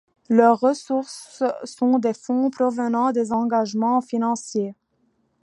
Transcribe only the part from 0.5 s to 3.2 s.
ressources sont des fonds provenant